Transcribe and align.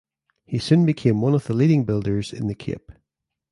He 0.47 0.57
soon 0.57 0.87
became 0.87 1.21
one 1.21 1.35
of 1.35 1.45
the 1.45 1.53
leading 1.53 1.85
builders 1.85 2.33
in 2.33 2.47
the 2.47 2.55
Cape. 2.55 2.91